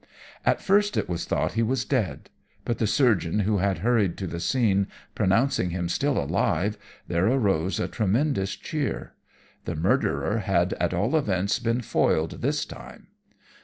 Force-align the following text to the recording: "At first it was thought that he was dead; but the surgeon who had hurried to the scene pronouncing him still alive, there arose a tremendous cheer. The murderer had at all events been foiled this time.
"At 0.43 0.61
first 0.63 0.97
it 0.97 1.07
was 1.07 1.25
thought 1.25 1.49
that 1.49 1.55
he 1.57 1.61
was 1.61 1.85
dead; 1.85 2.31
but 2.65 2.79
the 2.79 2.87
surgeon 2.87 3.41
who 3.41 3.59
had 3.59 3.77
hurried 3.85 4.17
to 4.17 4.25
the 4.25 4.39
scene 4.39 4.87
pronouncing 5.13 5.69
him 5.69 5.87
still 5.89 6.17
alive, 6.17 6.75
there 7.07 7.27
arose 7.27 7.79
a 7.79 7.87
tremendous 7.87 8.55
cheer. 8.55 9.13
The 9.65 9.75
murderer 9.75 10.39
had 10.39 10.73
at 10.79 10.95
all 10.95 11.15
events 11.15 11.59
been 11.59 11.81
foiled 11.81 12.41
this 12.41 12.65
time. 12.65 13.09